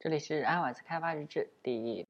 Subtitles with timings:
[0.00, 2.06] 这里是 iOS 开发日志第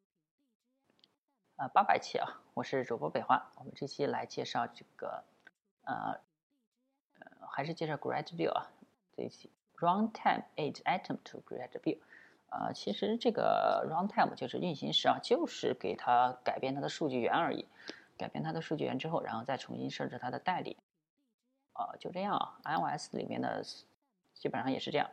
[1.57, 3.51] 呃八百期啊，我是主播北华。
[3.55, 5.25] 我们这期来介绍这个
[5.85, 6.21] 呃
[7.19, 8.69] 呃，还是介绍 Great View 啊。
[9.17, 11.97] 这一期 Runtime Add Item to Great View
[12.51, 17.67] 呃，其实这个 Runtime 就是运行时啊，就是给它改变它的数据源而已。
[18.19, 20.77] 改变它的数据源之后，然后再重新设置它的代理
[21.73, 22.61] 啊，就这样啊。
[22.65, 23.65] iOS 里面的
[24.35, 25.11] 基本上也是这样。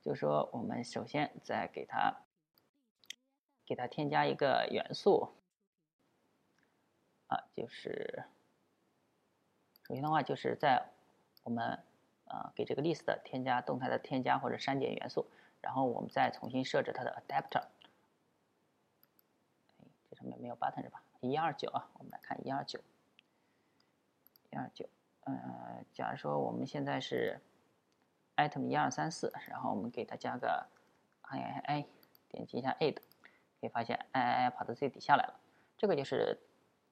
[0.00, 2.22] 就说，我们首先再给它
[3.66, 5.34] 给它添加一个元素
[7.26, 8.24] 啊，就是
[9.86, 10.90] 首先的话，就是在
[11.42, 11.84] 我们
[12.24, 15.26] 呃给这个 list 添加动态的添加或者删减元素，
[15.60, 17.66] 然后我们再重新设置它的 adapter。
[20.08, 21.02] 这上面没有 button 是吧？
[21.20, 22.80] 一二九啊，我们来看一二九，
[24.50, 24.88] 一二九，
[25.24, 27.40] 呃，假如说我们现在是。
[28.38, 30.64] Item 一二三四，然后我们给它加个
[31.22, 31.86] i i i，
[32.28, 32.96] 点击一下 add，
[33.60, 35.34] 可以发现 i i i 跑到最底下来了。
[35.76, 36.38] 这个就是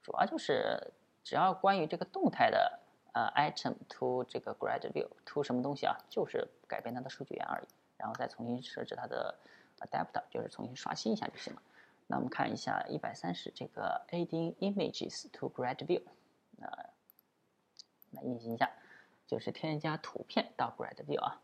[0.03, 2.80] 主要就是只要关于这个动态的
[3.12, 7.66] 呃 item to 这个 grad view to 什么东西啊，就是改变它的数据源而已，
[7.97, 9.34] 然后再重新设置它的
[9.78, 11.62] adapter，就是重新刷新一下就行了。
[12.08, 16.03] 那我们看一下一百三十这个 adding images to grad view，
[16.56, 16.66] 那
[18.10, 18.70] 来运行一下。
[19.27, 21.41] 就是添加图片到 Grad View 啊，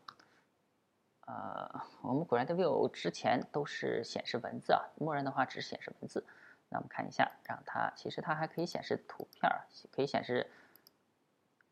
[1.25, 6.25] 呃，我们 Grad View 之前都是显示文字啊，默认的话只显示文字。
[6.69, 9.51] 那我们看一下，让它其实它还可以显示图片
[9.91, 10.49] 可以显示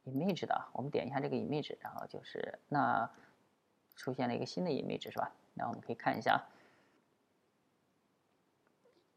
[0.05, 0.67] image 的。
[0.73, 3.09] 我们点一下这个 image，然后就是那
[3.95, 5.31] 出现了一个新的 image 是吧？
[5.53, 6.43] 那我们可以看一下，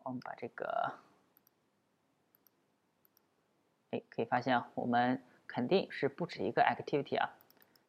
[0.05, 0.95] 我们把这个，
[3.91, 5.21] 哎，可以发现我们。
[5.47, 7.31] 肯定是不止一个 activity 啊，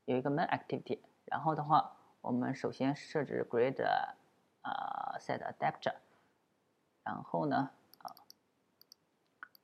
[0.06, 1.00] 有一个 main activity。
[1.26, 3.84] 然后的话，我们首先设置 grade，
[4.62, 5.96] 啊 set adapter，
[7.04, 8.16] 然后呢啊，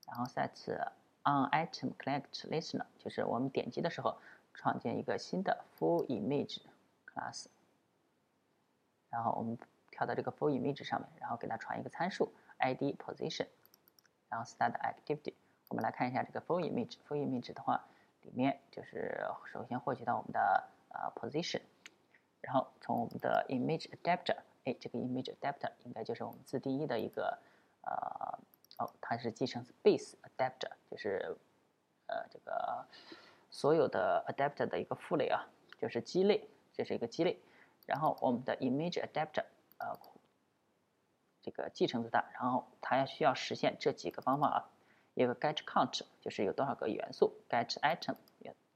[0.07, 0.51] 然后 set
[1.23, 4.17] on item collect listener，就是我们点击的时候
[4.53, 6.59] 创建一个新的 full image
[7.05, 7.45] class。
[9.09, 9.57] 然后我们
[9.91, 13.47] 跳到这个 full image 上面，然后给它传一个参数 id position，
[14.29, 15.35] 然后 start activity。
[15.71, 17.81] 我们来看一下这个 full image，full image 的话，
[18.23, 21.61] 里面就是首先获取到我们的呃 position，
[22.41, 27.39] 然后从我们的 image adapter，哎，这个 image adapter 应该就是我们自定义的一个
[27.83, 28.37] 呃
[28.79, 31.37] 哦，它是继承 base adapter，就是
[32.07, 32.85] 呃这个
[33.49, 35.47] 所有的 adapter 的一个父类啊，
[35.79, 37.39] 就是基类，这是一个基类，
[37.85, 39.45] 然后我们的 image adapter
[39.77, 39.97] 呃
[41.41, 44.67] 这个继承自它，然后它要需要实现这几个方法啊。
[45.13, 48.15] 一个 get count 就是有多少个元素，get item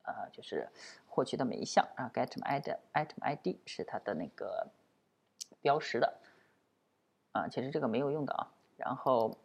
[0.04, 0.70] 呃就是
[1.08, 4.68] 获取的每一项啊，get item item ID 是它的那个
[5.62, 6.20] 标识的
[7.32, 8.52] 啊，其实这个没有用的啊。
[8.78, 9.38] 然后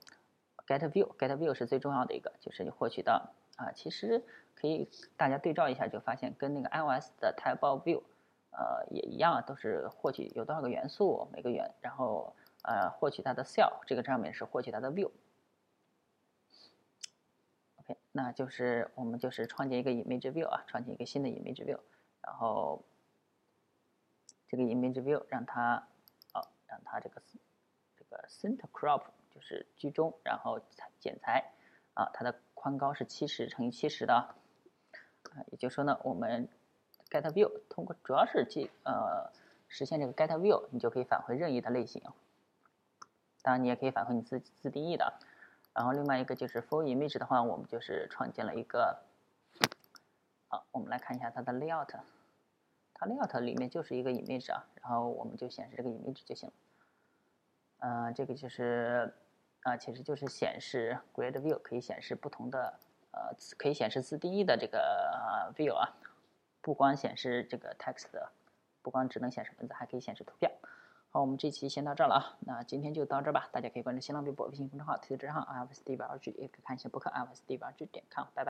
[0.66, 4.22] get view get view 是最重要的一个，就是你获取到啊，其实
[4.54, 4.86] 可以
[5.16, 8.02] 大家对照一下就发现跟那个 iOS 的 type of view
[8.50, 12.34] 呃也一样，都是获取有多少个元素每个元，然后
[12.64, 15.10] 呃获取它的 cell 这个上面是获取它的 view。
[18.12, 21.78] 那就是我们就是创建一个 image view 啊，创建一个新的 image view，
[22.22, 22.84] 然后
[24.48, 25.86] 这个 image view 让它
[26.34, 27.22] 哦，让它这个
[27.96, 31.52] 这个 center crop 就是居中，然后裁剪裁
[31.94, 34.34] 啊，它的宽高是七十乘以七十的啊，
[35.50, 36.48] 也就是说呢，我们
[37.08, 39.30] get view 通过主要是记呃
[39.68, 42.02] 实现这个 get view，你就可以返回任意的类型，
[43.42, 45.14] 当然你也可以返回你自自定义的。
[45.72, 49.03] 然后另外一个就是 full image 的话，我们就是创建了一个，
[50.48, 52.00] 好，我们来看一下它的 layout，
[52.94, 56.54] 它 layout 里面就是一个 image 啊，然后我们就显示这个 image 就行了。
[57.78, 59.14] 呃，这个就是
[59.62, 62.75] 啊，其实就是显示 grid view 可以显示不同的
[63.12, 65.88] 呃，可以显示自定义的这个 view 啊，
[66.60, 68.08] 不光显示这个 text，
[68.82, 70.52] 不光只能显示文字，还可以显示图片。
[71.12, 73.49] 好，我们这期先到这儿了啊，那今天就到这儿吧。
[73.50, 78.49] 大家可以关注新浪微博、微信公众号、推特账号 iOS 第八句，也可以看一些博客 iOS 第八句点 com，拜拜。